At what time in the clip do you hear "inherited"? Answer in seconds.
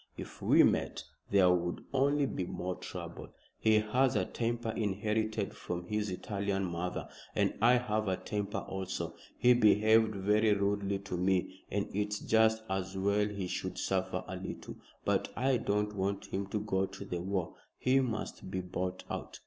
4.71-5.53